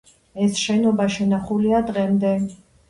[0.45, 2.37] ეს შენობა შენახულია დღემდე.